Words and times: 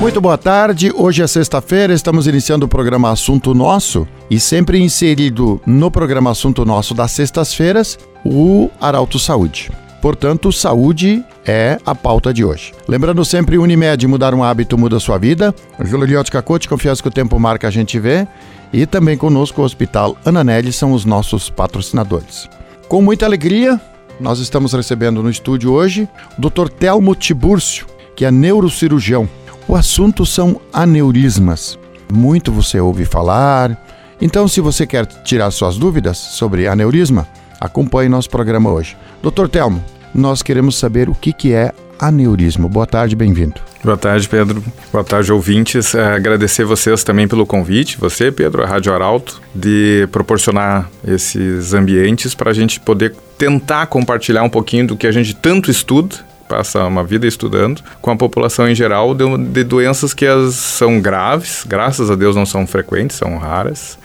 Muito 0.00 0.20
boa 0.20 0.38
tarde. 0.38 0.92
Hoje 0.94 1.22
é 1.22 1.26
sexta-feira, 1.26 1.92
estamos 1.92 2.28
iniciando 2.28 2.66
o 2.66 2.68
programa 2.68 3.10
Assunto 3.10 3.52
Nosso 3.52 4.06
e 4.30 4.38
sempre 4.38 4.78
inserido 4.78 5.60
no 5.66 5.90
programa 5.90 6.30
Assunto 6.30 6.64
Nosso 6.64 6.94
das 6.94 7.10
sextas-feiras, 7.10 7.98
o 8.24 8.70
Arauto 8.80 9.18
Saúde. 9.18 9.72
Portanto, 10.00 10.52
saúde 10.52 11.24
é 11.44 11.80
a 11.84 11.96
pauta 11.96 12.32
de 12.32 12.44
hoje. 12.44 12.72
Lembrando 12.86 13.24
sempre, 13.24 13.58
Unimed, 13.58 14.06
mudar 14.06 14.34
um 14.34 14.44
hábito 14.44 14.78
muda 14.78 15.00
sua 15.00 15.18
vida. 15.18 15.52
Juliote 15.80 16.30
Cacote, 16.30 16.68
confiança 16.68 17.02
que 17.02 17.08
o 17.08 17.12
tempo 17.12 17.36
marca, 17.40 17.66
a 17.66 17.70
gente 17.70 17.98
vê. 17.98 18.24
E 18.72 18.86
também 18.86 19.18
conosco 19.18 19.62
o 19.62 19.64
Hospital 19.64 20.16
Ananelli 20.24 20.72
são 20.72 20.92
os 20.92 21.04
nossos 21.04 21.50
patrocinadores. 21.50 22.48
Com 22.86 23.02
muita 23.02 23.26
alegria, 23.26 23.80
nós 24.20 24.38
estamos 24.38 24.72
recebendo 24.72 25.24
no 25.24 25.30
estúdio 25.30 25.72
hoje 25.72 26.08
o 26.38 26.48
Dr. 26.48 26.68
Telmo 26.68 27.16
Tibúrcio, 27.16 27.84
que 28.14 28.24
é 28.24 28.30
neurocirurgião. 28.30 29.28
O 29.68 29.76
assunto 29.76 30.24
são 30.24 30.58
aneurismas. 30.72 31.78
Muito 32.10 32.50
você 32.50 32.80
ouve 32.80 33.04
falar. 33.04 33.76
Então, 34.18 34.48
se 34.48 34.62
você 34.62 34.86
quer 34.86 35.04
tirar 35.04 35.50
suas 35.50 35.76
dúvidas 35.76 36.16
sobre 36.16 36.66
aneurisma, 36.66 37.28
acompanhe 37.60 38.08
nosso 38.08 38.30
programa 38.30 38.72
hoje. 38.72 38.96
Dr. 39.22 39.46
Telmo, 39.46 39.84
nós 40.14 40.42
queremos 40.42 40.78
saber 40.78 41.10
o 41.10 41.14
que, 41.14 41.34
que 41.34 41.52
é 41.52 41.74
aneurisma. 42.00 42.66
Boa 42.66 42.86
tarde, 42.86 43.14
bem-vindo. 43.14 43.60
Boa 43.84 43.98
tarde, 43.98 44.26
Pedro. 44.26 44.64
Boa 44.90 45.04
tarde, 45.04 45.30
ouvintes. 45.30 45.94
É, 45.94 46.14
agradecer 46.14 46.64
vocês 46.64 47.04
também 47.04 47.28
pelo 47.28 47.44
convite, 47.44 47.98
você, 47.98 48.32
Pedro, 48.32 48.64
a 48.64 48.66
Rádio 48.66 48.94
Arauto, 48.94 49.38
de 49.54 50.08
proporcionar 50.10 50.88
esses 51.06 51.74
ambientes 51.74 52.34
para 52.34 52.52
a 52.52 52.54
gente 52.54 52.80
poder 52.80 53.14
tentar 53.36 53.86
compartilhar 53.88 54.42
um 54.44 54.48
pouquinho 54.48 54.86
do 54.86 54.96
que 54.96 55.06
a 55.06 55.12
gente 55.12 55.34
tanto 55.34 55.70
estuda 55.70 56.26
passa 56.48 56.84
uma 56.84 57.04
vida 57.04 57.26
estudando, 57.26 57.82
com 58.00 58.10
a 58.10 58.16
população 58.16 58.68
em 58.68 58.74
geral, 58.74 59.14
de, 59.14 59.24
de, 59.38 59.64
doenças 59.64 60.14
que 60.14 60.26
as 60.26 60.54
são 60.54 61.00
graves, 61.00 61.64
graças 61.66 62.10
a 62.10 62.14
Deus 62.14 62.34
não 62.34 62.46
são 62.46 62.66
frequentes, 62.66 63.16
são 63.16 63.36
raras, 63.36 63.98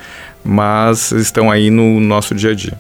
mas 0.44 1.12
estão 1.12 1.50
aí 1.50 1.70
no 1.70 2.00
nosso 2.00 2.36
dia 2.36 2.52
a 2.52 2.56
dia. 2.56 2.78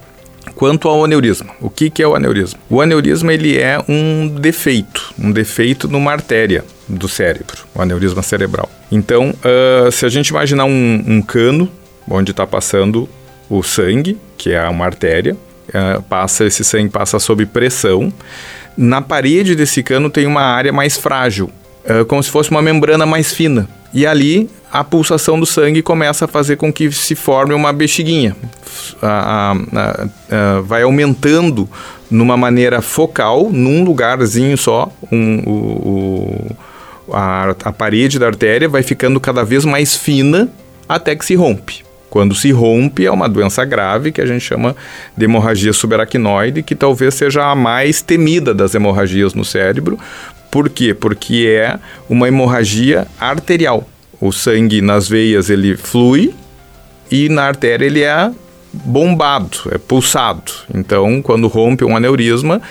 Quanto 0.55 0.87
ao 0.87 1.03
aneurisma, 1.03 1.51
o 1.59 1.69
que, 1.69 1.89
que 1.89 2.03
é 2.03 2.07
o 2.07 2.15
aneurisma? 2.15 2.59
O 2.69 2.81
aneurisma 2.81 3.33
ele 3.33 3.57
é 3.57 3.79
um 3.87 4.27
defeito, 4.27 5.13
um 5.17 5.31
defeito 5.31 5.87
numa 5.87 6.11
artéria 6.11 6.63
do 6.87 7.07
cérebro, 7.07 7.65
o 7.73 7.81
aneurisma 7.81 8.21
cerebral. 8.21 8.69
Então, 8.91 9.31
uh, 9.31 9.91
se 9.91 10.05
a 10.05 10.09
gente 10.09 10.27
imaginar 10.27 10.65
um, 10.65 11.03
um 11.07 11.21
cano 11.21 11.69
onde 12.07 12.31
está 12.31 12.45
passando 12.45 13.09
o 13.49 13.63
sangue, 13.63 14.17
que 14.37 14.51
é 14.51 14.67
uma 14.67 14.85
artéria, 14.85 15.35
uh, 15.69 16.01
passa 16.03 16.45
esse 16.45 16.63
sangue 16.63 16.89
passa 16.89 17.19
sob 17.19 17.45
pressão. 17.45 18.11
Na 18.75 19.01
parede 19.01 19.55
desse 19.55 19.83
cano 19.83 20.09
tem 20.09 20.25
uma 20.25 20.41
área 20.41 20.73
mais 20.73 20.97
frágil, 20.97 21.49
uh, 21.85 22.05
como 22.05 22.21
se 22.21 22.29
fosse 22.29 22.49
uma 22.51 22.61
membrana 22.61 23.05
mais 23.05 23.31
fina. 23.33 23.67
E 23.93 24.05
ali 24.07 24.49
a 24.71 24.83
pulsação 24.83 25.39
do 25.39 25.45
sangue 25.45 25.83
começa 25.83 26.25
a 26.25 26.27
fazer 26.27 26.55
com 26.55 26.73
que 26.73 26.91
se 26.91 27.13
forme 27.13 27.53
uma 27.53 27.71
bexiguinha. 27.71 28.35
A, 29.01 29.51
a, 29.51 30.07
a, 30.35 30.61
vai 30.61 30.81
aumentando 30.81 31.69
numa 32.09 32.35
maneira 32.35 32.81
focal, 32.81 33.49
num 33.51 33.83
lugarzinho 33.83 34.57
só, 34.57 34.91
um, 35.11 35.39
o, 35.45 36.55
o, 37.07 37.15
a, 37.15 37.71
parede 37.71 38.17
da 38.17 38.25
artéria 38.25 38.67
vai 38.67 38.81
ficando 38.81 39.19
cada 39.19 39.43
vez 39.43 39.63
mais 39.63 39.95
fina 39.95 40.49
até 40.89 41.15
que 41.15 41.23
se 41.23 41.35
rompe. 41.35 41.83
Quando 42.13 42.35
se 42.35 42.51
rompe, 42.51 43.07
é 43.07 43.11
uma 43.11 43.27
doença 43.27 43.65
grave 43.65 44.11
que 44.11 44.21
a 44.21 44.25
gente 44.27 44.41
chama 44.41 44.75
de 45.17 45.25
hemorragia 45.25 45.73
subaracnoide, 45.73 46.61
que 46.61 46.75
talvez 46.75 47.15
seja 47.15 47.43
a 47.43 47.55
mais 47.55 48.03
temida 48.03 48.53
das 48.53 48.75
hemorragias 48.75 49.33
no 49.33 49.43
cérebro, 49.43 49.97
por 50.51 50.69
quê? 50.69 50.93
Porque 50.93 51.47
é 51.59 51.79
uma 52.07 52.27
hemorragia 52.27 53.07
arterial. 53.19 53.89
O 54.21 54.31
sangue 54.31 54.79
nas 54.79 55.09
veias 55.09 55.49
ele 55.49 55.75
flui 55.75 56.35
e 57.09 57.29
na 57.29 57.45
artéria 57.45 57.87
ele 57.87 58.03
é 58.03 58.29
bombado, 58.71 59.57
é 59.71 59.79
pulsado. 59.79 60.51
Então, 60.71 61.19
quando 61.19 61.47
rompe 61.47 61.83
um 61.83 61.97
aneurisma, 61.97 62.61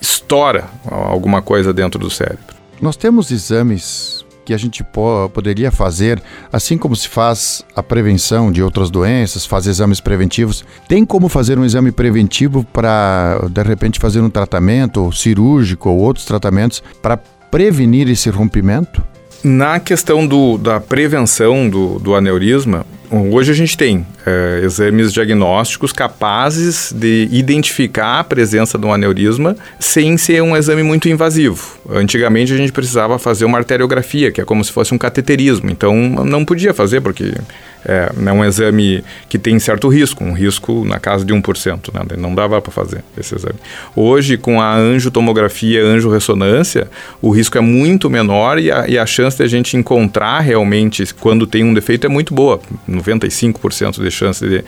estoura 0.00 0.70
alguma 0.90 1.42
coisa 1.42 1.70
dentro 1.70 2.00
do 2.00 2.08
cérebro. 2.08 2.56
Nós 2.80 2.96
temos 2.96 3.30
exames 3.30 4.24
que 4.46 4.54
a 4.54 4.56
gente 4.56 4.84
po 4.84 5.28
poderia 5.34 5.72
fazer, 5.72 6.22
assim 6.52 6.78
como 6.78 6.94
se 6.94 7.08
faz 7.08 7.64
a 7.74 7.82
prevenção 7.82 8.52
de 8.52 8.62
outras 8.62 8.90
doenças, 8.90 9.44
faz 9.44 9.66
exames 9.66 10.00
preventivos. 10.00 10.64
Tem 10.88 11.04
como 11.04 11.28
fazer 11.28 11.58
um 11.58 11.64
exame 11.64 11.90
preventivo 11.90 12.64
para, 12.72 13.40
de 13.50 13.62
repente, 13.62 13.98
fazer 13.98 14.20
um 14.20 14.30
tratamento 14.30 15.10
cirúrgico 15.12 15.90
ou 15.90 15.98
outros 15.98 16.24
tratamentos 16.24 16.82
para 17.02 17.16
prevenir 17.50 18.08
esse 18.08 18.30
rompimento? 18.30 19.02
Na 19.42 19.80
questão 19.80 20.26
do, 20.26 20.56
da 20.56 20.80
prevenção 20.80 21.68
do, 21.68 21.98
do 21.98 22.14
aneurisma, 22.14 22.86
hoje 23.10 23.50
a 23.50 23.54
gente 23.54 23.76
tem 23.76 24.06
é, 24.24 24.60
exames 24.64 25.12
diagnósticos 25.12 25.92
capazes 25.92 26.92
de 26.94 27.28
identificar 27.30 28.20
a 28.20 28.24
presença 28.24 28.78
de 28.78 28.86
um 28.86 28.92
aneurisma 28.92 29.56
sem 29.78 30.16
ser 30.16 30.42
um 30.42 30.56
exame 30.56 30.82
muito 30.82 31.08
invasivo. 31.08 31.78
Antigamente 31.90 32.52
a 32.52 32.56
gente 32.56 32.72
precisava 32.72 33.18
fazer 33.18 33.44
uma 33.44 33.58
arteriografia, 33.58 34.30
que 34.32 34.40
é 34.40 34.44
como 34.44 34.64
se 34.64 34.72
fosse 34.72 34.94
um 34.94 34.98
cateterismo, 34.98 35.70
então 35.70 35.94
não 36.24 36.44
podia 36.44 36.74
fazer 36.74 37.00
porque 37.00 37.34
é, 37.86 38.10
é 38.26 38.32
um 38.32 38.44
exame 38.44 39.04
que 39.28 39.38
tem 39.38 39.58
certo 39.60 39.88
risco, 39.88 40.24
um 40.24 40.32
risco 40.32 40.84
na 40.84 40.98
casa 40.98 41.24
de 41.24 41.32
1%, 41.32 41.94
né? 41.94 42.16
não 42.18 42.34
dava 42.34 42.60
para 42.60 42.72
fazer 42.72 43.04
esse 43.16 43.36
exame. 43.36 43.54
Hoje, 43.94 44.36
com 44.36 44.60
a 44.60 44.74
angiotomografia, 44.74 45.84
angiorressonância, 45.84 46.88
o 47.22 47.30
risco 47.30 47.56
é 47.56 47.60
muito 47.60 48.10
menor 48.10 48.58
e 48.58 48.72
a, 48.72 48.88
e 48.88 48.98
a 48.98 49.06
chance 49.06 49.36
de 49.36 49.44
a 49.44 49.46
gente 49.46 49.76
encontrar 49.76 50.40
realmente 50.40 51.06
quando 51.14 51.46
tem 51.46 51.62
um 51.62 51.72
defeito 51.72 52.06
é 52.06 52.08
muito 52.08 52.34
boa, 52.34 52.60
95% 52.96 54.02
de 54.02 54.10
chance 54.10 54.46
de 54.46 54.64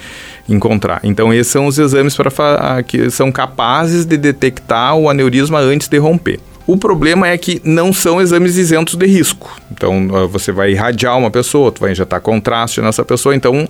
encontrar. 0.49 1.01
Então, 1.03 1.33
esses 1.33 1.53
são 1.53 1.67
os 1.67 1.79
exames 1.79 2.17
para 2.17 2.83
que 2.83 3.11
são 3.11 3.33
capazes 3.33 4.05
de 4.05 4.17
detectar 4.17 4.97
o 4.97 5.09
aneurisma 5.09 5.59
antes 5.59 5.89
de 5.89 5.99
romper. 5.99 6.41
O 6.67 6.77
problema 6.77 7.27
é 7.27 7.39
que 7.39 7.63
não 7.65 7.93
são 7.93 8.21
exames 8.21 8.57
isentos 8.57 8.95
de 8.95 9.07
risco. 9.07 9.59
Então, 9.73 10.29
você 10.29 10.53
vai 10.53 10.73
irradiar 10.73 11.17
uma 11.17 11.31
pessoa, 11.31 11.73
tu 11.73 11.81
vai 11.81 11.93
injetar 11.93 12.21
contraste 12.21 12.83
nessa 12.83 13.05
pessoa. 13.05 13.35
Então, 13.35 13.67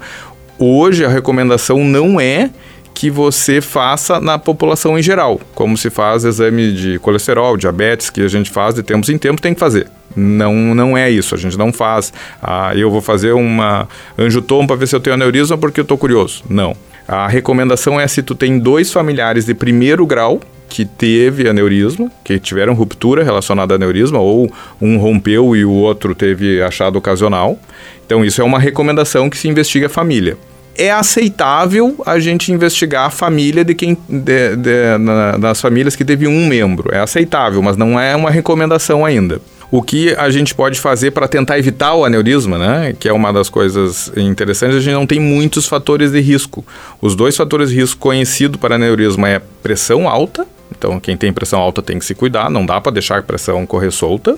hoje 0.59 1.05
a 1.05 1.09
recomendação 1.09 1.85
não 1.85 2.21
é 2.21 2.51
que 2.93 3.09
você 3.09 3.61
faça 3.61 4.19
na 4.21 4.37
população 4.37 4.99
em 4.99 5.03
geral, 5.03 5.41
como 5.55 5.77
se 5.77 5.89
faz 5.89 6.25
exame 6.25 6.73
de 6.73 6.99
colesterol, 6.99 7.57
diabetes, 7.57 8.11
que 8.11 8.21
a 8.23 8.27
gente 8.27 8.51
faz 8.51 8.75
de 8.75 8.83
tempos 8.83 9.09
em 9.09 9.17
tempos, 9.17 9.41
tem 9.41 9.55
que 9.55 9.61
fazer. 9.61 9.87
Não, 10.17 10.55
não 10.75 10.97
é 10.97 11.11
isso, 11.11 11.35
a 11.35 11.39
gente 11.39 11.57
não 11.57 11.73
faz. 11.73 12.13
Ah, 12.43 12.73
eu 12.75 12.91
vou 12.91 13.01
fazer 13.01 13.33
uma 13.33 13.89
angiotom 14.19 14.67
para 14.67 14.77
ver 14.77 14.87
se 14.87 14.97
eu 14.97 15.01
tenho 15.01 15.15
aneurisma 15.15 15.57
porque 15.57 15.81
eu 15.81 15.83
estou 15.83 15.99
curioso. 15.99 16.43
Não. 16.49 16.77
A 17.07 17.27
recomendação 17.27 17.99
é 17.99 18.07
se 18.07 18.23
tu 18.23 18.35
tem 18.35 18.59
dois 18.59 18.93
familiares 18.93 19.47
de 19.47 19.55
primeiro 19.55 20.07
grau, 20.07 20.41
que 20.69 20.85
teve 20.85 21.49
aneurisma, 21.49 22.11
que 22.23 22.39
tiveram 22.39 22.75
ruptura 22.75 23.25
relacionada 23.25 23.75
a 23.75 23.77
aneurisma, 23.77 24.19
ou 24.19 24.53
um 24.81 24.99
rompeu 24.99 25.57
e 25.57 25.65
o 25.65 25.73
outro 25.73 26.15
teve 26.15 26.63
achado 26.63 26.97
ocasional. 26.97 27.59
Então, 28.05 28.25
isso 28.25 28.41
é 28.41 28.45
uma 28.45 28.59
recomendação 28.59 29.31
que 29.31 29.39
se 29.39 29.49
investiga 29.49 29.87
a 29.87 29.91
família. 29.91 30.37
É 30.77 30.93
aceitável 30.93 31.97
a 32.07 32.19
gente 32.21 32.53
investigar 32.53 33.07
a 33.07 33.11
família 33.11 33.65
de 33.65 33.75
quem 33.75 33.97
de, 34.09 34.55
de, 34.57 34.99
na, 34.99 35.55
famílias 35.55 35.97
que 35.97 36.05
teve 36.05 36.29
um 36.29 36.47
membro. 36.47 36.95
É 36.95 37.01
aceitável, 37.01 37.61
mas 37.63 37.77
não 37.77 37.99
é 37.99 38.15
uma 38.15 38.31
recomendação 38.31 39.05
ainda. 39.05 39.41
O 39.71 39.83
que 39.83 40.15
a 40.15 40.31
gente 40.31 40.55
pode 40.55 40.81
fazer 40.81 41.11
para 41.11 41.29
tentar 41.29 41.59
evitar 41.59 41.95
o 41.95 42.05
aneurisma, 42.05 42.57
né? 42.57 42.95
Que 42.99 43.09
é 43.09 43.13
uma 43.13 43.33
das 43.33 43.49
coisas 43.51 44.11
interessantes, 44.17 44.77
a 44.77 44.81
gente 44.81 44.95
não 44.95 45.07
tem 45.07 45.21
muitos 45.21 45.67
fatores 45.67 46.11
de 46.11 46.21
risco. 46.21 46.65
Os 47.01 47.15
dois 47.15 47.37
fatores 47.37 47.71
de 47.71 47.77
risco 47.77 48.01
conhecidos 48.01 48.59
para 48.59 48.77
aneurisma 48.77 49.29
é 49.29 49.43
pressão 49.63 50.09
alta 50.09 50.47
então, 50.71 51.01
quem 51.01 51.17
tem 51.17 51.33
pressão 51.33 51.61
alta 51.61 51.83
tem 51.83 51.99
que 51.99 52.05
se 52.05 52.15
cuidar, 52.15 52.51
não 52.51 52.65
dá 52.65 52.81
para 52.81 52.93
deixar 52.93 53.19
a 53.19 53.23
pressão 53.23 53.67
correr 53.67 53.91
solta. 53.91 54.37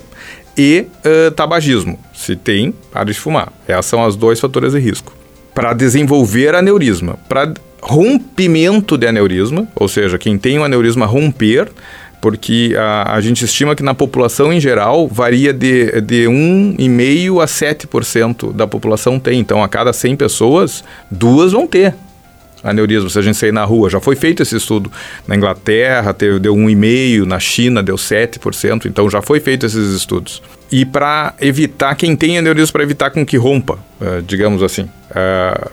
E 0.56 0.86
uh, 1.04 1.30
tabagismo. 1.32 1.98
Se 2.14 2.36
tem, 2.36 2.74
pare 2.92 3.12
de 3.12 3.18
fumar. 3.18 3.52
Esses 3.68 3.86
são 3.86 4.04
os 4.06 4.16
dois 4.16 4.40
fatores 4.40 4.72
de 4.72 4.78
risco. 4.78 5.12
Para 5.54 5.72
desenvolver 5.72 6.54
aneurisma, 6.54 7.18
para 7.28 7.52
rompimento 7.82 8.96
de 8.96 9.06
aneurisma, 9.06 9.66
ou 9.74 9.88
seja, 9.88 10.18
quem 10.18 10.38
tem 10.38 10.58
um 10.58 10.64
aneurisma 10.64 11.06
romper, 11.06 11.68
porque 12.20 12.74
a, 12.78 13.14
a 13.14 13.20
gente 13.20 13.44
estima 13.44 13.74
que 13.74 13.82
na 13.82 13.94
população 13.94 14.52
em 14.52 14.60
geral 14.60 15.08
varia 15.08 15.52
de, 15.52 16.00
de 16.00 16.24
1,5% 16.26 17.42
a 17.42 17.46
7% 17.46 18.52
da 18.52 18.66
população 18.66 19.18
tem. 19.18 19.40
Então, 19.40 19.62
a 19.62 19.68
cada 19.68 19.92
100 19.92 20.16
pessoas, 20.16 20.84
duas 21.10 21.52
vão 21.52 21.66
ter 21.66 21.94
aneurisma, 22.62 23.08
se 23.08 23.18
a 23.18 23.22
gente 23.22 23.38
sair 23.38 23.52
na 23.52 23.64
rua. 23.64 23.88
Já 23.88 24.00
foi 24.00 24.14
feito 24.16 24.42
esse 24.42 24.54
estudo 24.54 24.92
na 25.26 25.34
Inglaterra, 25.34 26.12
teve, 26.12 26.38
deu 26.38 26.54
1,5%, 26.54 27.24
na 27.24 27.40
China 27.40 27.82
deu 27.82 27.96
7%, 27.96 28.84
então 28.84 29.08
já 29.08 29.22
foi 29.22 29.40
feito 29.40 29.64
esses 29.64 29.94
estudos. 29.94 30.42
E 30.70 30.84
para 30.84 31.34
evitar, 31.40 31.94
quem 31.94 32.14
tem 32.14 32.36
aneurisma, 32.36 32.72
para 32.72 32.82
evitar 32.82 33.10
com 33.10 33.24
que 33.24 33.36
rompa, 33.36 33.78
uh, 34.00 34.22
digamos 34.22 34.62
assim, 34.62 34.82
uh, 34.82 35.70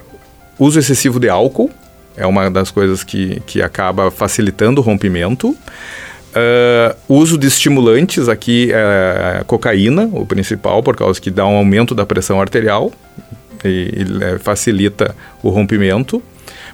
uso 0.58 0.80
excessivo 0.80 1.20
de 1.20 1.28
álcool 1.28 1.70
é 2.18 2.26
uma 2.26 2.50
das 2.50 2.72
coisas 2.72 3.04
que, 3.04 3.40
que 3.46 3.62
acaba 3.62 4.10
facilitando 4.10 4.82
o 4.82 4.84
rompimento. 4.84 5.56
Uh, 6.38 6.96
uso 7.08 7.38
de 7.38 7.48
estimulantes 7.48 8.30
aqui, 8.30 8.70
é 8.72 9.44
cocaína, 9.48 10.10
o 10.12 10.26
principal, 10.26 10.84
por 10.84 10.96
causa 10.96 11.20
que 11.20 11.32
dá 11.32 11.46
um 11.48 11.56
aumento 11.56 11.96
da 11.96 12.06
pressão 12.06 12.40
arterial 12.40 12.92
e, 13.64 14.06
e 14.20 14.24
é, 14.24 14.38
facilita 14.38 15.16
o 15.42 15.50
rompimento. 15.50 16.22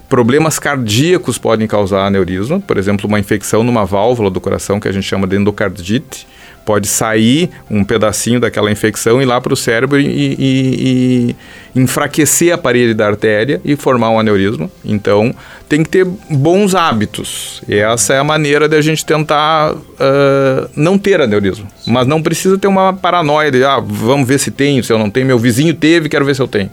Problemas 0.08 0.58
cardíacos 0.58 1.38
podem 1.38 1.66
causar 1.66 2.06
aneurisma, 2.06 2.60
por 2.60 2.76
exemplo, 2.76 3.08
uma 3.08 3.18
infecção 3.18 3.64
numa 3.64 3.86
válvula 3.86 4.30
do 4.30 4.40
coração 4.40 4.78
que 4.78 4.86
a 4.86 4.92
gente 4.92 5.04
chama 5.04 5.26
de 5.26 5.36
endocardite, 5.36 6.26
pode 6.64 6.88
sair 6.88 7.50
um 7.70 7.84
pedacinho 7.84 8.40
daquela 8.40 8.70
infecção 8.70 9.20
e 9.20 9.24
ir 9.24 9.26
lá 9.26 9.40
para 9.40 9.52
o 9.52 9.56
cérebro 9.56 10.00
e, 10.00 10.06
e, 10.06 11.36
e, 11.74 11.80
enfraquecer 11.80 12.52
a 12.52 12.58
parede 12.58 12.94
da 12.94 13.06
artéria 13.06 13.60
e 13.64 13.76
formar 13.76 14.10
um 14.10 14.18
aneurisma. 14.18 14.70
Então, 14.84 15.34
tem 15.68 15.82
que 15.82 15.88
ter 15.88 16.04
bons 16.30 16.74
hábitos. 16.74 17.62
E 17.68 17.74
essa 17.74 18.14
é 18.14 18.18
a 18.18 18.24
maneira 18.24 18.68
de 18.68 18.76
a 18.76 18.80
gente 18.80 19.04
tentar 19.04 19.74
uh, 19.74 20.70
não 20.76 20.96
ter 20.96 21.20
aneurisma. 21.20 21.66
Mas 21.86 22.06
não 22.06 22.22
precisa 22.22 22.56
ter 22.56 22.68
uma 22.68 22.92
paranoia 22.92 23.50
de, 23.50 23.64
ah, 23.64 23.80
vamos 23.80 24.26
ver 24.26 24.38
se 24.38 24.50
tenho, 24.50 24.82
se 24.82 24.92
eu 24.92 24.98
não 24.98 25.10
tenho. 25.10 25.26
Meu 25.26 25.38
vizinho 25.38 25.74
teve, 25.74 26.08
quero 26.08 26.24
ver 26.24 26.34
se 26.34 26.42
eu 26.42 26.48
tenho. 26.48 26.70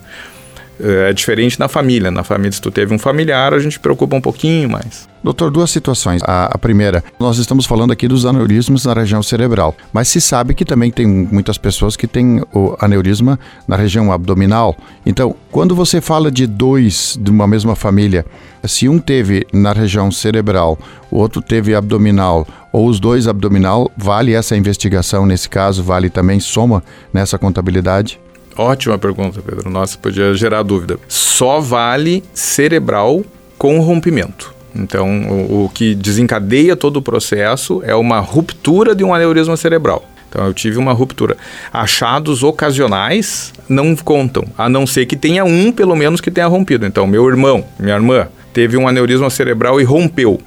É 0.83 1.13
diferente 1.13 1.59
na 1.59 1.67
família. 1.67 2.09
Na 2.09 2.23
família, 2.23 2.51
se 2.51 2.61
tu 2.61 2.71
teve 2.71 2.93
um 2.93 2.99
familiar, 2.99 3.53
a 3.53 3.59
gente 3.59 3.79
preocupa 3.79 4.15
um 4.15 4.21
pouquinho 4.21 4.69
mais. 4.69 5.09
Doutor, 5.23 5.51
duas 5.51 5.69
situações. 5.69 6.21
A, 6.23 6.45
a, 6.45 6.57
primeira, 6.57 7.03
nós 7.19 7.37
estamos 7.37 7.67
falando 7.67 7.91
aqui 7.91 8.07
dos 8.07 8.25
aneurismas 8.25 8.85
na 8.85 8.93
região 8.93 9.21
cerebral, 9.21 9.75
mas 9.93 10.07
se 10.07 10.19
sabe 10.19 10.55
que 10.55 10.65
também 10.65 10.89
tem 10.89 11.05
muitas 11.05 11.59
pessoas 11.59 11.95
que 11.95 12.07
têm 12.07 12.41
o 12.51 12.75
aneurisma 12.79 13.39
na 13.67 13.75
região 13.75 14.11
abdominal. 14.11 14.75
Então, 15.05 15.35
quando 15.51 15.75
você 15.75 16.01
fala 16.01 16.31
de 16.31 16.47
dois 16.47 17.19
de 17.21 17.29
uma 17.29 17.45
mesma 17.45 17.75
família, 17.75 18.25
se 18.63 18.89
um 18.89 18.97
teve 18.97 19.45
na 19.53 19.73
região 19.73 20.11
cerebral, 20.11 20.79
o 21.11 21.17
outro 21.17 21.39
teve 21.39 21.75
abdominal, 21.75 22.47
ou 22.71 22.87
os 22.87 22.99
dois 22.99 23.27
abdominal, 23.27 23.91
vale 23.95 24.33
essa 24.33 24.57
investigação 24.57 25.25
nesse 25.25 25.47
caso? 25.47 25.83
Vale 25.83 26.09
também 26.09 26.39
soma 26.39 26.83
nessa 27.13 27.37
contabilidade? 27.37 28.19
Ótima 28.55 28.97
pergunta, 28.97 29.41
Pedro. 29.41 29.69
Nossa, 29.69 29.97
podia 29.97 30.33
gerar 30.33 30.63
dúvida. 30.63 30.97
Só 31.07 31.59
vale 31.59 32.23
cerebral 32.33 33.23
com 33.57 33.79
rompimento. 33.79 34.53
Então, 34.75 35.23
o, 35.23 35.65
o, 35.65 35.69
que 35.69 35.93
desencadeia 35.95 36.75
todo 36.75 36.97
o 36.97 37.01
processo 37.01 37.81
é 37.85 37.95
uma 37.95 38.19
ruptura 38.19 38.95
de 38.95 39.03
um 39.03 39.13
aneurisma 39.13 39.57
cerebral. 39.57 40.05
Então, 40.29 40.45
eu 40.45 40.53
tive 40.53 40.77
uma 40.77 40.93
ruptura. 40.93 41.35
Achados 41.73 42.41
ocasionais 42.41 43.53
não 43.67 43.95
contam, 43.95 44.45
a 44.57 44.69
não 44.69 44.87
ser 44.87 45.05
que 45.05 45.17
tenha 45.17 45.43
um, 45.43 45.71
pelo 45.73 45.95
menos, 45.95 46.21
que 46.21 46.31
tenha 46.31 46.47
rompido. 46.47 46.85
Então, 46.85 47.05
meu 47.05 47.27
irmão, 47.27 47.65
minha 47.77 47.95
irmã, 47.95 48.27
teve 48.53 48.77
um 48.77 48.87
aneurisma 48.87 49.29
cerebral 49.29 49.81
e 49.81 49.83
rompeu 49.83 50.39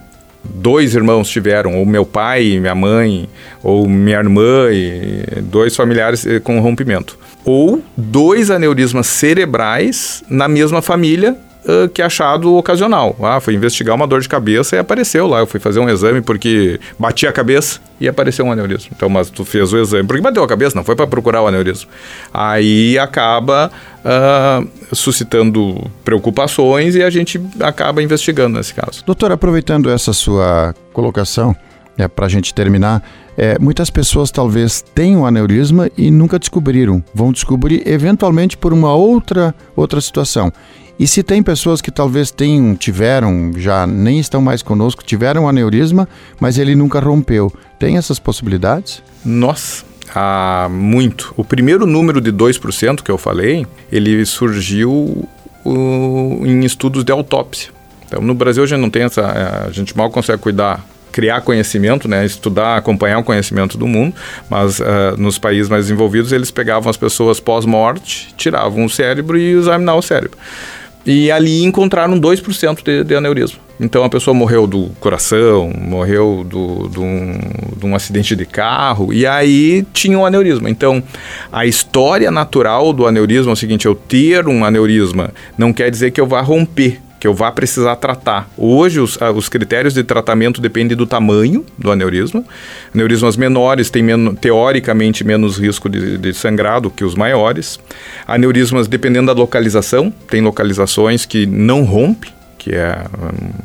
dois 0.45 0.95
irmãos 0.95 1.29
tiveram, 1.29 1.77
ou 1.77 1.87
meu 1.87 2.05
pai, 2.05 2.59
minha 2.61 2.75
mãe, 2.75 3.29
ou 3.63 3.89
minha 3.89 4.19
irmã 4.19 4.69
e 4.71 5.41
dois 5.43 5.75
familiares 5.75 6.27
eh, 6.27 6.41
com 6.41 6.61
rompimento. 6.61 7.19
Ou 7.45 7.83
dois 7.97 8.51
aneurismas 8.51 9.07
cerebrais 9.07 10.23
na 10.29 10.49
mesma 10.49 10.83
família 10.83 11.37
uh, 11.65 11.89
que 11.89 12.03
achado 12.03 12.55
ocasional. 12.55 13.17
Ah, 13.23 13.41
fui 13.41 13.55
investigar 13.55 13.95
uma 13.95 14.07
dor 14.07 14.21
de 14.21 14.29
cabeça 14.29 14.77
e 14.77 14.79
apareceu 14.79 15.27
lá. 15.27 15.41
Eu 15.41 15.47
fui 15.47 15.61
fazer 15.61 15.81
um 15.81 15.89
exame 15.89 16.21
porque 16.21 16.81
bati 16.99 17.27
a 17.27 17.33
cabeça 17.33 17.81
e 18.01 18.09
apareceu 18.09 18.45
um 18.45 18.53
aneurisma. 18.53 18.91
Então, 18.95 19.09
mas 19.09 19.31
tu 19.31 19.45
fez 19.45 19.73
o 19.73 19.79
exame 19.79 20.07
porque 20.07 20.23
bateu 20.23 20.43
a 20.43 20.49
cabeça, 20.49 20.77
não 20.77 20.85
foi 20.85 20.97
para 20.97 21.07
procurar 21.07 21.43
o 21.43 21.47
aneurisma. 21.47 21.91
Aí 22.33 22.99
acaba 22.99 23.71
uh, 24.05 24.95
suscitando 24.95 25.91
preocupações 26.05 26.95
e 26.95 27.03
a 27.03 27.11
gente 27.11 27.41
acaba 27.61 28.03
investigando 28.03 28.57
nesse 28.57 28.75
caso. 28.75 29.05
Doutor, 29.05 29.33
aproveitando 29.33 29.91
essa 29.91 30.13
sua 30.13 30.75
colocação, 30.93 31.57
é, 31.97 32.09
para 32.09 32.27
a 32.27 32.29
gente 32.29 32.53
terminar, 32.53 33.03
é, 33.37 33.59
muitas 33.59 33.91
pessoas 33.91 34.31
talvez 34.31 34.83
tenham 34.95 35.27
aneurisma 35.27 35.89
e 35.97 36.11
nunca 36.11 36.39
descobriram. 36.39 37.03
Vão 37.15 37.33
descobrir 37.33 37.87
eventualmente 37.87 38.57
por 38.57 38.73
uma 38.73 38.95
outra, 38.95 39.55
outra 39.77 40.01
situação. 40.01 40.53
E 40.99 41.07
se 41.07 41.23
tem 41.23 41.43
pessoas 41.43 41.81
que 41.81 41.91
talvez 41.91 42.31
tenham, 42.31 42.77
tiveram, 42.77 43.53
já 43.57 43.87
nem 43.87 44.21
estão 44.21 44.41
mais 44.41 44.63
conosco, 44.63 45.03
tiveram 45.03 45.49
aneurisma, 45.49 46.09
mas 46.39 46.57
ele 46.57 46.77
nunca 46.77 47.01
rompeu, 47.01 47.53
tem 47.79 47.97
essas 47.97 48.19
possibilidades? 48.19 49.03
Nossa, 49.25 49.85
há 50.15 50.69
muito. 50.71 51.35
O 51.37 51.45
primeiro 51.45 51.85
número 51.85 52.21
de 52.21 52.33
2% 52.33 53.03
que 53.03 53.11
eu 53.11 53.19
falei, 53.19 53.67
ele 53.91 54.25
surgiu 54.25 55.29
em 55.67 56.65
estudos 56.65 57.03
de 57.03 57.11
autópsia. 57.11 57.73
Então, 58.07 58.21
no 58.21 58.35
Brasil 58.35 58.63
a 58.63 58.67
gente 58.67 58.81
não 58.81 58.91
tem 58.91 59.03
essa, 59.03 59.67
a 59.67 59.73
gente 59.73 59.97
mal 59.97 60.11
consegue 60.11 60.41
cuidar 60.41 60.85
criar 61.11 61.43
conhecimento, 61.43 62.09
né, 62.09 62.27
estudar, 62.27 62.77
acompanhar 62.77 63.21
o 63.21 63.23
conhecimento 63.23 63.79
do 63.79 63.87
mundo, 63.87 64.17
mas 64.51 64.81
uh, 64.81 64.85
nos 65.17 65.39
países 65.39 65.69
mais 65.69 65.85
desenvolvidos 65.85 66.33
eles 66.33 66.51
pegavam 66.51 66.91
as 66.91 66.97
pessoas 66.97 67.39
pós-morte, 67.39 68.35
tiravam 68.37 68.85
o 68.85 68.91
cérebro 68.91 69.39
e 69.39 69.53
examinavam 69.53 70.01
o 70.01 70.03
cérebro. 70.03 70.37
E 71.07 71.31
ali 71.31 71.63
encontraram 71.63 72.19
2% 72.19 72.83
de, 72.83 73.05
de 73.05 73.15
aneurisma. 73.15 73.65
Então 73.79 74.05
a 74.05 74.09
pessoa 74.09 74.33
morreu 74.33 74.67
do 74.67 74.91
coração, 75.01 75.73
morreu 75.77 76.47
do, 76.49 76.89
do 76.89 77.03
um, 77.03 77.39
de 77.77 77.87
um 77.87 77.95
acidente 77.95 78.37
de 78.37 78.47
carro, 78.47 79.13
e 79.13 79.27
aí 79.27 79.85
tinha 79.93 80.19
um 80.19 80.25
aneurisma. 80.25 80.71
Então 80.71 81.03
a 81.53 81.67
história 81.67 82.31
natural 82.31 82.93
do 82.93 83.07
aneurisma 83.07 83.51
é 83.51 83.55
o 83.55 83.57
seguinte: 83.57 83.87
eu 83.87 83.95
ter 83.95 84.47
um 84.47 84.65
aneurisma 84.65 85.31
não 85.59 85.73
quer 85.73 85.91
dizer 85.91 86.13
que 86.13 86.21
eu 86.21 86.27
vá 86.27 86.41
romper 86.41 87.01
que 87.25 87.29
eu 87.29 87.33
vá 87.33 87.51
precisar 87.51 87.97
tratar. 87.97 88.51
Hoje, 88.55 89.01
os, 89.01 89.17
ah, 89.19 89.33
os 89.33 89.49
critérios 89.49 89.95
de 89.95 90.05
tratamento 90.05 90.61
dependem 90.61 90.95
do 90.95 91.07
tamanho 91.07 91.65
do 91.79 91.91
aneurisma. 91.91 92.45
Aneurismas 92.95 93.35
menores 93.35 93.89
têm, 93.89 94.03
men 94.03 94.35
teoricamente, 94.35 95.25
menos 95.25 95.57
risco 95.57 95.89
de, 95.89 96.19
de 96.19 96.35
sangrado 96.35 96.91
que 96.91 97.03
os 97.03 97.15
maiores. 97.15 97.81
Aneurismas, 98.27 98.87
dependendo 98.87 99.29
da 99.29 99.33
localização, 99.33 100.13
tem 100.29 100.43
localizações 100.43 101.25
que 101.25 101.47
não 101.47 101.85
rompem, 101.85 102.31
que 102.59 102.75
é 102.75 103.07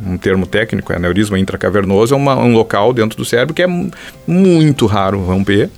um 0.08 0.16
termo 0.16 0.48
técnico, 0.48 0.94
é 0.94 0.96
aneurisma 0.96 1.38
intracavernoso, 1.38 2.14
é 2.14 2.18
uma, 2.18 2.38
um 2.38 2.54
local 2.54 2.94
dentro 2.94 3.18
do 3.18 3.26
cérebro 3.26 3.54
que 3.54 3.64
é 3.64 3.68
muito 4.26 4.86
raro 4.86 5.20
romper. 5.20 5.70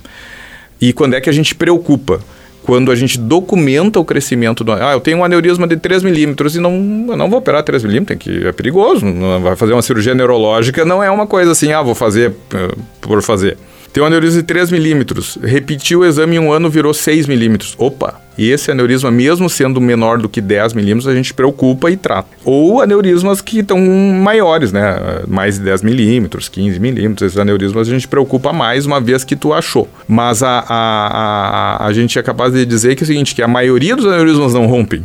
E 0.80 0.92
quando 0.92 1.14
é 1.14 1.20
que 1.20 1.28
a 1.28 1.32
gente 1.32 1.52
preocupa? 1.52 2.20
Quando 2.62 2.90
a 2.90 2.94
gente 2.94 3.18
documenta 3.18 3.98
o 3.98 4.04
crescimento 4.04 4.62
do. 4.62 4.72
Ah, 4.72 4.92
eu 4.92 5.00
tenho 5.00 5.18
um 5.18 5.24
aneurisma 5.24 5.66
de 5.66 5.76
3 5.76 6.02
milímetros 6.02 6.54
e 6.56 6.60
não, 6.60 6.78
não 6.78 7.28
vou 7.28 7.38
operar 7.38 7.62
3 7.62 7.82
milímetros, 7.84 8.18
que 8.18 8.46
é 8.46 8.52
perigoso. 8.52 9.04
Vai 9.42 9.56
fazer 9.56 9.72
uma 9.72 9.82
cirurgia 9.82 10.14
neurológica, 10.14 10.84
não 10.84 11.02
é 11.02 11.10
uma 11.10 11.26
coisa 11.26 11.52
assim, 11.52 11.72
ah, 11.72 11.82
vou 11.82 11.94
fazer 11.94 12.30
uh, 12.30 12.78
por 13.00 13.22
fazer. 13.22 13.58
Tem 13.92 14.02
um 14.02 14.06
aneurisma 14.06 14.40
de 14.40 14.46
3 14.46 14.70
milímetros, 14.70 15.38
repetiu 15.42 16.00
o 16.00 16.04
exame 16.04 16.36
em 16.36 16.38
um 16.38 16.50
ano, 16.50 16.70
virou 16.70 16.94
6 16.94 17.26
milímetros. 17.26 17.74
Opa! 17.76 18.22
E 18.38 18.50
esse 18.50 18.70
aneurisma, 18.70 19.10
mesmo 19.10 19.50
sendo 19.50 19.78
menor 19.80 20.16
do 20.16 20.28
que 20.28 20.40
10 20.40 20.72
milímetros, 20.72 21.06
a 21.06 21.14
gente 21.14 21.34
preocupa 21.34 21.90
e 21.90 21.96
trata. 21.98 22.28
Ou 22.44 22.80
aneurismas 22.80 23.42
que 23.42 23.58
estão 23.58 23.78
maiores, 23.78 24.72
né? 24.72 25.20
Mais 25.28 25.58
de 25.58 25.64
10 25.64 25.82
milímetros, 25.82 26.48
15 26.48 26.80
milímetros. 26.80 27.26
Esses 27.26 27.38
aneurismas 27.38 27.86
a 27.86 27.90
gente 27.90 28.08
preocupa 28.08 28.50
mais 28.50 28.86
uma 28.86 28.98
vez 29.00 29.22
que 29.24 29.36
tu 29.36 29.52
achou. 29.52 29.86
Mas 30.08 30.42
a, 30.42 30.64
a, 30.66 31.76
a, 31.84 31.86
a 31.86 31.92
gente 31.92 32.18
é 32.18 32.22
capaz 32.22 32.54
de 32.54 32.64
dizer 32.64 32.94
que 32.96 33.02
é 33.02 33.04
o 33.04 33.06
seguinte, 33.06 33.34
que 33.34 33.42
a 33.42 33.48
maioria 33.48 33.94
dos 33.94 34.06
aneurismas 34.06 34.54
não 34.54 34.66
rompem 34.66 35.02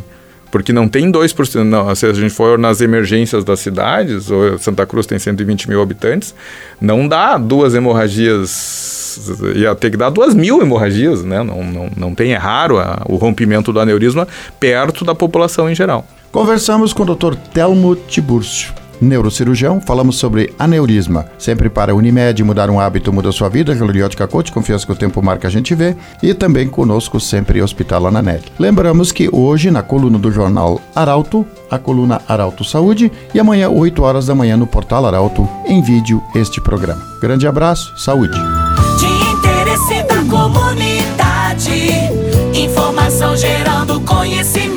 porque 0.51 0.74
não 0.74 0.88
tem 0.88 1.12
2%. 1.12 1.63
Não, 1.63 1.94
se 1.96 2.06
a 2.06 2.13
gente 2.13 2.30
for 2.34 2.58
nas 2.58 2.82
emergências 2.82 3.44
das 3.44 3.60
cidades, 3.60 4.27
Santa 4.60 4.86
Cruz 4.86 5.06
tem 5.06 5.20
120 5.20 5.70
mil 5.70 5.82
habitantes, 5.82 6.34
não 6.80 7.08
dá 7.08 7.38
duas 7.38 7.75
hemorragias 7.75 8.96
ia 9.56 9.74
ter 9.74 9.89
que 9.89 9.98
dar 9.98 10.12
duas 10.12 10.36
mil 10.36 10.62
hemorragias, 10.62 11.24
né? 11.24 11.42
Não, 11.42 11.63
não, 11.63 11.89
não 11.98 12.16
tem, 12.16 12.34
é 12.34 12.38
raro 12.38 12.77
a, 12.77 13.01
o 13.08 13.16
rompimento 13.16 13.74
do 13.74 13.80
aneurisma 13.80 14.27
perto 14.60 15.04
da 15.04 15.16
população 15.16 15.70
em 15.70 15.74
geral. 15.74 16.06
Conversamos 16.32 16.94
com 16.94 17.04
o 17.04 17.16
Dr. 17.16 17.36
Telmo 17.51 17.96
Tiburcio 17.96 18.74
neurocirurgião, 19.01 19.82
falamos 19.82 20.18
sobre 20.18 20.54
aneurisma. 20.58 21.25
Sempre 21.38 21.70
para 21.70 21.96
Unimed, 21.96 22.44
mudar 22.44 22.70
um 22.70 22.80
hábito 22.80 23.13
muda 23.13 23.32
sua 23.32 23.50
vida. 23.50 23.75
Gloriótica 23.75 24.27
Coach, 24.27 24.51
confiança 24.51 24.86
que 24.86 24.92
o 24.92 24.96
tempo 24.96 25.22
marca 25.22 25.48
a 25.48 25.51
gente 25.51 25.74
vê. 25.75 25.96
E 26.22 26.34
também 26.34 26.68
conosco 26.68 27.20
sempre 27.20 27.62
Hospital 27.62 28.08
Ananelli. 28.08 28.44
Lembramos 28.60 29.12
que 29.12 29.30
hoje, 29.32 29.72
na 29.72 29.82
coluna 29.82 30.18
do 30.18 30.32
jornal 30.32 30.82
Arauto, 30.96 31.46
a 31.70 31.77
coluna 31.77 32.22
Arauto 32.27 32.63
Saúde, 32.63 33.12
e 33.34 33.39
amanhã, 33.39 33.70
8 33.70 34.01
horas 34.04 34.25
da 34.25 34.36
manhã, 34.36 34.56
no 34.58 34.68
portal 34.68 35.06
Arauto, 35.06 35.48
em 35.66 35.82
vídeo, 35.82 36.22
este 36.36 36.62
programa. 36.62 37.01
Grande 37.22 37.48
abraço, 37.48 37.98
saúde. 37.98 38.38
De 39.00 39.06
interesse 39.06 40.04
da 40.04 40.24
comunidade, 40.30 41.92
informação 42.54 43.36
gerando 43.36 44.00
conhecimento, 44.01 44.76